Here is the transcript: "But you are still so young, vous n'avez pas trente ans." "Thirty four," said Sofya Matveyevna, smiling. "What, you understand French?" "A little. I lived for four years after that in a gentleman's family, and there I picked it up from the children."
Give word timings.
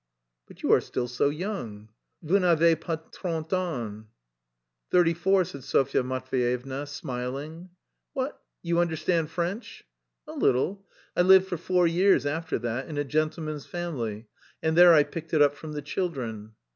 "But 0.47 0.63
you 0.63 0.71
are 0.73 0.81
still 0.81 1.07
so 1.07 1.29
young, 1.29 1.89
vous 2.23 2.39
n'avez 2.39 2.75
pas 2.81 2.97
trente 3.13 3.53
ans." 3.53 4.05
"Thirty 4.89 5.13
four," 5.13 5.43
said 5.45 5.63
Sofya 5.63 6.01
Matveyevna, 6.01 6.87
smiling. 6.87 7.69
"What, 8.13 8.41
you 8.63 8.79
understand 8.79 9.29
French?" 9.29 9.83
"A 10.27 10.33
little. 10.33 10.87
I 11.15 11.21
lived 11.21 11.45
for 11.45 11.57
four 11.57 11.85
years 11.85 12.25
after 12.25 12.57
that 12.57 12.87
in 12.87 12.97
a 12.97 13.03
gentleman's 13.03 13.67
family, 13.67 14.25
and 14.63 14.75
there 14.75 14.95
I 14.95 15.03
picked 15.03 15.35
it 15.35 15.41
up 15.43 15.53
from 15.53 15.73
the 15.73 15.83
children." 15.83 16.53